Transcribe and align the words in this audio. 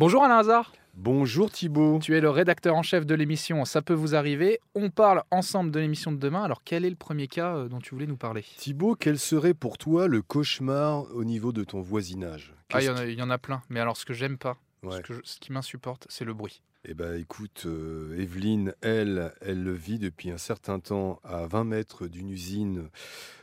Bonjour 0.00 0.24
Alain 0.24 0.38
Hazard. 0.38 0.72
Bonjour 0.94 1.50
Thibault. 1.50 1.98
Tu 2.02 2.16
es 2.16 2.22
le 2.22 2.30
rédacteur 2.30 2.74
en 2.74 2.82
chef 2.82 3.04
de 3.04 3.14
l'émission 3.14 3.66
Ça 3.66 3.82
peut 3.82 3.92
vous 3.92 4.14
arriver. 4.14 4.58
On 4.74 4.88
parle 4.88 5.24
ensemble 5.30 5.70
de 5.70 5.78
l'émission 5.78 6.10
de 6.10 6.16
demain. 6.16 6.42
Alors 6.42 6.62
quel 6.64 6.86
est 6.86 6.90
le 6.90 6.96
premier 6.96 7.28
cas 7.28 7.54
euh, 7.54 7.68
dont 7.68 7.80
tu 7.80 7.90
voulais 7.94 8.06
nous 8.06 8.16
parler? 8.16 8.42
Thibault, 8.56 8.94
quel 8.98 9.18
serait 9.18 9.52
pour 9.52 9.76
toi 9.76 10.08
le 10.08 10.22
cauchemar 10.22 11.04
au 11.14 11.22
niveau 11.22 11.52
de 11.52 11.64
ton 11.64 11.82
voisinage? 11.82 12.54
Ah, 12.72 12.80
il 12.80 12.86
y, 12.86 12.88
en 12.88 12.96
a- 12.96 13.04
qui- 13.04 13.12
il 13.12 13.18
y 13.18 13.22
en 13.22 13.28
a 13.28 13.36
plein. 13.36 13.60
Mais 13.68 13.78
alors 13.78 13.98
ce 13.98 14.06
que 14.06 14.14
j'aime 14.14 14.38
pas, 14.38 14.56
ce, 14.82 14.88
Ouais. 14.88 15.02
que 15.02 15.12
je- 15.12 15.20
ce 15.22 15.38
qui 15.38 15.52
m'insupporte, 15.52 16.06
c'est 16.08 16.24
le 16.24 16.32
bruit. 16.32 16.62
Eh 16.86 16.94
ben 16.94 17.20
écoute, 17.20 17.64
euh, 17.66 18.18
Evelyne, 18.18 18.72
elle, 18.80 19.34
elle 19.42 19.62
le 19.62 19.74
vit 19.74 19.98
depuis 19.98 20.30
un 20.30 20.38
certain 20.38 20.80
temps 20.80 21.20
à 21.24 21.46
20 21.46 21.64
mètres 21.64 22.06
d'une 22.06 22.30
usine 22.30 22.88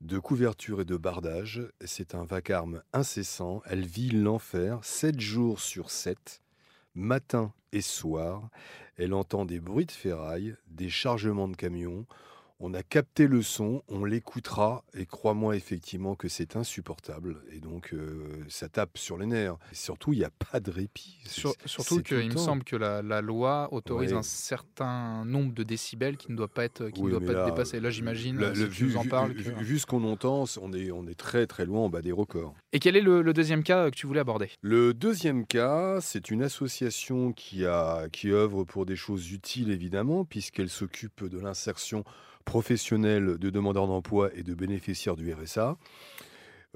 de 0.00 0.18
couverture 0.18 0.80
et 0.80 0.84
de 0.84 0.96
bardage. 0.96 1.62
C'est 1.84 2.14
un 2.14 2.24
vacarme 2.24 2.82
incessant. 2.92 3.62
Elle 3.66 3.86
vit 3.86 4.10
l'enfer 4.10 4.78
7 4.82 5.20
jours 5.20 5.60
sur 5.60 5.90
7, 5.90 6.42
matin 6.94 7.52
et 7.72 7.80
soir. 7.80 8.48
Elle 8.96 9.14
entend 9.14 9.44
des 9.44 9.60
bruits 9.60 9.86
de 9.86 9.92
ferraille, 9.92 10.56
des 10.68 10.88
chargements 10.88 11.48
de 11.48 11.56
camions. 11.56 12.06
On 12.60 12.74
a 12.74 12.82
capté 12.82 13.28
le 13.28 13.40
son, 13.42 13.82
on 13.86 14.04
l'écoutera 14.04 14.82
et 14.92 15.06
crois-moi 15.06 15.54
effectivement 15.54 16.16
que 16.16 16.26
c'est 16.28 16.56
insupportable 16.56 17.36
et 17.52 17.60
donc 17.60 17.94
euh, 17.94 18.26
ça 18.48 18.68
tape 18.68 18.98
sur 18.98 19.16
les 19.16 19.26
nerfs. 19.26 19.56
Et 19.70 19.76
surtout, 19.76 20.12
il 20.12 20.18
n'y 20.18 20.24
a 20.24 20.30
pas 20.50 20.58
de 20.58 20.72
répit. 20.72 21.18
Sur- 21.24 21.54
surtout 21.66 22.02
qu'il 22.02 22.32
me 22.32 22.36
semble 22.36 22.64
que 22.64 22.74
la, 22.74 23.00
la 23.00 23.20
loi 23.20 23.68
autorise 23.72 24.10
Ouais. 24.12 24.18
un 24.18 24.22
certain 24.22 25.24
nombre 25.24 25.54
de 25.54 25.62
décibels 25.62 26.16
qui 26.16 26.32
ne 26.32 26.36
doit 26.36 26.48
pas 26.48 26.64
être, 26.64 26.88
qui 26.88 27.00
ne 27.02 27.10
doit 27.10 27.20
pas 27.20 27.32
là, 27.32 27.40
être 27.46 27.54
dépassé. 27.54 27.78
Là, 27.78 27.90
j'imagine, 27.90 28.36
si 28.54 28.60
le- 28.62 28.68
tu 28.68 28.84
vu, 28.86 28.92
nous 28.92 28.96
en 28.96 29.04
parles. 29.04 29.32
vu- 29.32 29.52
que- 29.54 29.62
vu 29.62 29.78
ce 29.78 29.86
qu'on 29.86 30.02
entend, 30.02 30.44
on 30.60 30.72
est, 30.72 30.90
on 30.90 31.06
est 31.06 31.18
très 31.18 31.46
très 31.46 31.64
loin 31.64 31.82
en 31.82 31.88
bas 31.88 32.02
des 32.02 32.10
records. 32.12 32.54
Et 32.72 32.80
quel 32.80 32.96
est 32.96 33.00
le, 33.02 33.22
le 33.22 33.32
deuxième 33.32 33.62
cas 33.62 33.84
euh, 33.84 33.90
que 33.90 33.94
tu 33.96 34.08
voulais 34.08 34.20
aborder? 34.20 34.50
Le 34.62 34.94
deuxième 34.94 35.46
cas, 35.46 36.00
c'est 36.00 36.28
une 36.30 36.42
association 36.42 37.32
qui, 37.32 37.66
a, 37.66 38.08
qui 38.10 38.30
œuvre 38.32 38.64
pour 38.64 38.84
des 38.84 38.96
choses 38.96 39.30
utiles 39.30 39.70
évidemment, 39.70 40.24
puisqu'elle 40.24 40.70
s'occupe 40.70 41.22
de 41.24 41.38
l'insertion 41.38 42.02
professionnelle 42.48 43.36
de 43.36 43.50
demandeurs 43.50 43.86
d'emploi 43.86 44.30
et 44.34 44.42
de 44.42 44.54
bénéficiaires 44.54 45.16
du 45.16 45.30
RSA. 45.30 45.76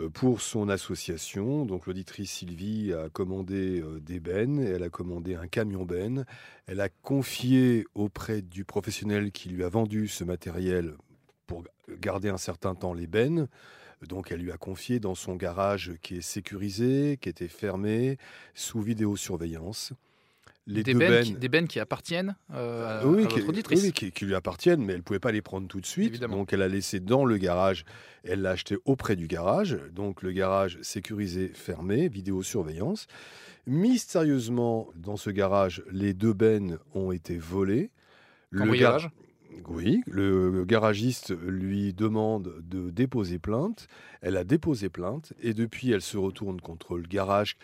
Euh, 0.00 0.10
Pour 0.10 0.42
son 0.42 0.68
association, 0.68 1.64
donc 1.64 1.86
l'auditrice 1.86 2.30
Sylvie 2.30 2.92
a 2.92 3.08
commandé 3.08 3.80
euh, 3.80 3.98
des 3.98 4.20
bennes, 4.20 4.60
elle 4.60 4.82
a 4.82 4.90
commandé 4.90 5.34
un 5.34 5.46
camion 5.46 5.86
benne, 5.86 6.26
elle 6.66 6.82
a 6.82 6.90
confié 6.90 7.86
auprès 7.94 8.42
du 8.42 8.66
professionnel 8.66 9.32
qui 9.32 9.48
lui 9.48 9.64
a 9.64 9.70
vendu 9.70 10.08
ce 10.08 10.24
matériel 10.24 10.94
pour 11.46 11.64
garder 11.88 12.28
un 12.28 12.36
certain 12.36 12.74
temps 12.74 12.92
les 12.92 13.06
bennes. 13.06 13.48
Donc 14.06 14.30
elle 14.30 14.42
lui 14.42 14.52
a 14.52 14.58
confié 14.58 15.00
dans 15.00 15.14
son 15.14 15.36
garage 15.36 15.92
qui 16.02 16.16
est 16.16 16.20
sécurisé, 16.20 17.18
qui 17.18 17.30
était 17.30 17.48
fermé, 17.48 18.18
sous 18.52 18.82
vidéosurveillance. 18.82 19.94
Les 20.68 20.84
des, 20.84 20.92
deux 20.92 21.00
bennes 21.00 21.24
qui, 21.24 21.32
des 21.34 21.48
bennes 21.48 21.66
qui 21.66 21.80
appartiennent 21.80 22.36
euh, 22.54 23.02
oui, 23.04 23.24
à 23.24 23.26
qui, 23.26 23.36
votre 23.40 23.48
auditrice. 23.48 23.82
oui, 23.82 23.92
qui- 23.92 24.12
qui 24.12 24.24
lui 24.26 24.34
appartiennent, 24.36 24.84
mais 24.84 24.92
elle 24.92 24.98
ne 25.00 25.02
pouvait 25.02 25.18
pas 25.18 25.32
les 25.32 25.42
prendre 25.42 25.66
tout 25.66 25.80
de 25.80 25.86
suite. 25.86 26.10
Évidemment. 26.10 26.36
Donc 26.36 26.52
elle 26.52 26.62
a 26.62 26.68
laissé 26.68 27.00
dans 27.00 27.24
le 27.24 27.36
garage, 27.36 27.84
elle 28.22 28.42
l'a 28.42 28.50
acheté 28.50 28.76
auprès 28.84 29.16
du 29.16 29.26
garage. 29.26 29.76
Donc 29.92 30.22
le 30.22 30.30
garage 30.30 30.78
sécurisé, 30.82 31.48
fermé, 31.52 32.08
vidéosurveillance. 32.08 33.08
Mystérieusement, 33.66 34.88
dans 34.94 35.16
ce 35.16 35.30
garage, 35.30 35.82
les 35.90 36.14
deux 36.14 36.32
bennes 36.32 36.78
ont 36.94 37.10
été 37.10 37.36
volées. 37.38 37.90
Le 38.50 38.60
Cambriolage. 38.60 39.10
oui, 39.68 40.02
le 40.06 40.64
garagiste 40.64 41.34
lui 41.44 41.92
demande 41.92 42.54
de 42.62 42.90
déposer 42.90 43.38
plainte. 43.38 43.88
Elle 44.20 44.36
a 44.36 44.44
déposé 44.44 44.88
plainte 44.88 45.32
et 45.40 45.54
depuis, 45.54 45.90
elle 45.90 46.02
se 46.02 46.16
retourne 46.16 46.60
contre 46.60 46.96
le 46.96 47.02
garage 47.02 47.56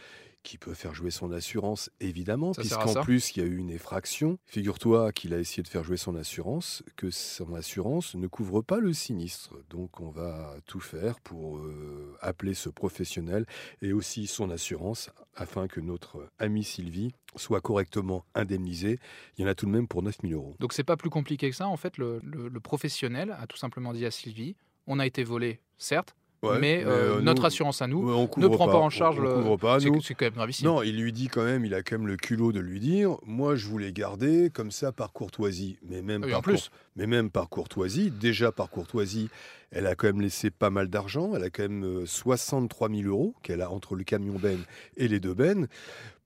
qui 0.49 0.57
peut 0.57 0.73
faire 0.73 0.95
jouer 0.95 1.11
son 1.11 1.31
assurance, 1.31 1.91
évidemment, 2.01 2.55
Ça 2.55 2.63
sert 2.65 2.79
à 2.79 2.83
puisqu'en 2.85 3.01
ça. 3.01 3.05
plus, 3.05 3.37
il 3.37 3.41
y 3.41 3.43
a 3.43 3.47
eu 3.47 3.59
une 3.59 3.69
effraction. 3.69 4.39
Figure-toi 4.47 5.13
qu'il 5.13 5.35
a 5.35 5.39
essayé 5.39 5.63
de 5.63 5.69
faire 5.69 5.85
jouer 5.85 5.99
son 5.99 6.15
assurance, 6.17 6.83
que 6.97 7.11
son 7.11 7.55
assurance 7.55 8.15
ne 8.15 8.27
couvre 8.29 8.63
pas 8.63 8.79
le 8.79 8.95
sinistre. 8.95 9.55
Donc, 9.69 10.01
on 10.01 10.09
va 10.11 10.55
tout 10.65 10.81
faire 10.81 11.21
pour 11.21 11.59
euh, 11.59 12.17
appeler 12.23 12.55
ce 12.55 12.71
professionnel 12.71 13.45
et 13.83 13.93
aussi 13.93 14.27
son 14.27 14.49
assurance 14.51 15.11
afin 15.35 15.69
que 15.69 15.81
notre 15.81 16.27
amie 16.39 16.65
Sylvie 16.65 17.13
soit 17.37 17.61
correctement 17.61 18.25
indemnisée. 18.35 18.99
Il 19.37 19.43
y 19.43 19.45
en 19.45 19.49
a 19.49 19.55
tout 19.55 19.67
de 19.67 19.71
même 19.71 19.87
pour 19.87 20.03
9000 20.03 20.33
euros. 20.33 20.57
Donc 20.61 20.73
c'est 20.73 20.83
pas 20.83 20.97
plus 20.97 21.11
compliqué 21.11 21.51
que 21.51 21.57
ça. 21.57 21.69
En 21.69 21.77
fait, 21.77 21.99
le, 21.99 22.21
le- 22.23 22.49
le 22.49 22.61
professionnel 22.61 23.37
a 23.39 23.47
tout 23.47 23.59
simplement 23.59 23.93
dit 23.93 24.07
à 24.07 24.11
Sylvie 24.11 24.57
on 24.87 24.99
a 24.99 25.07
été 25.07 25.23
volé, 25.23 25.61
certes, 25.77 26.17
Ouais, 26.43 26.59
mais, 26.61 26.85
euh, 26.85 27.17
euh, 27.17 27.21
notre 27.21 27.43
nous- 27.43 27.47
assurance 27.47 27.83
à 27.83 27.89
nous 27.89 27.99
Ouais, 28.01 28.29
ne 28.37 28.47
prend 28.47 28.67
pas, 28.67 28.77
en 28.77 28.91
charge 28.91 29.19
on, 29.19 29.23
le. 29.23 29.35
couvre 29.35 29.57
pas, 29.57 29.81
c'est 29.81 29.89
quand 30.15 30.27
même 30.27 30.35
gravissime. 30.35 30.67
Non, 30.69 30.83
il 30.83 30.97
lui 31.01 31.13
dit 31.13 31.27
quand 31.27 31.43
même, 31.43 31.65
il 31.65 31.75
a 31.75 31.83
quand 31.83 31.99
même 31.99 32.07
le 32.07 32.17
culot 32.17 32.53
de 32.53 32.61
lui 32.61 32.79
dire, 32.79 33.17
moi 33.27 33.57
je 33.57 33.67
voulais 33.67 33.93
garder 33.93 34.49
comme 34.51 34.71
ça 34.71 34.93
par 34.93 35.13
courtoisie, 35.13 35.79
mais 35.89 36.01
même, 36.01 36.23
Oui, 36.23 36.31
par, 36.31 36.39
en 36.39 36.43
plus. 36.43 36.69
cour- 36.69 36.79
mais 36.95 37.07
même 37.09 37.31
par 37.31 37.49
courtoisie, 37.49 38.13
déjà 38.13 38.53
par 38.53 38.71
courtoisie, 38.71 39.31
elle 39.73 39.87
a 39.89 39.97
quand 39.97 40.07
même 40.07 40.21
laissé 40.21 40.51
pas 40.51 40.71
mal 40.71 40.87
d'argent, 40.89 41.33
elle 41.35 41.43
a 41.43 41.51
quand 41.51 41.65
même 41.65 41.85
euh, 41.85 42.07
63 42.07 42.89
000 42.89 43.03
euros 43.09 43.35
qu'elle 43.43 43.61
a 43.61 43.71
entre 43.73 43.97
le 43.97 44.05
camion 44.05 44.35
benne 44.39 44.63
et 44.97 45.09
les 45.09 45.19
deux 45.19 45.35
bennes. 45.35 45.67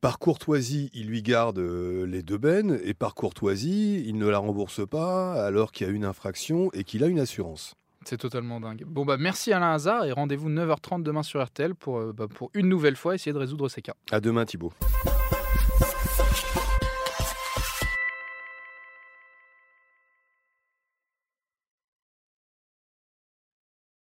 Par 0.02 0.18
courtoisie, 0.18 0.90
il 0.94 1.06
lui 1.06 1.22
garde 1.22 1.58
euh, 1.58 2.04
les 2.06 2.22
deux 2.22 2.36
bennes, 2.38 2.78
et 2.84 2.92
par 2.92 3.14
courtoisie, 3.14 4.02
il 4.06 4.18
ne 4.18 4.26
la 4.28 4.38
rembourse 4.38 4.86
pas 4.86 5.42
alors 5.44 5.72
qu'il 5.72 5.86
y 5.86 5.90
a 5.90 5.92
une 5.92 6.04
infraction 6.04 6.70
et 6.74 6.84
qu'il 6.84 7.02
a 7.02 7.06
une 7.06 7.20
assurance. 7.20 7.74
C'est 8.04 8.18
totalement 8.18 8.60
dingue. 8.60 8.84
Bon, 8.86 9.04
bah 9.04 9.16
merci 9.18 9.52
Alain 9.52 9.72
Hazard 9.72 10.04
et 10.04 10.12
rendez-vous 10.12 10.50
9h30 10.50 11.02
demain 11.02 11.22
sur 11.22 11.44
RTL 11.44 11.74
pour, 11.74 11.98
euh, 11.98 12.12
bah, 12.12 12.26
pour 12.32 12.50
une 12.54 12.68
nouvelle 12.68 12.96
fois 12.96 13.14
essayer 13.14 13.32
de 13.32 13.38
résoudre 13.38 13.68
ces 13.68 13.82
cas. 13.82 13.94
À 14.10 14.20
demain 14.20 14.44
Thibault. 14.44 14.72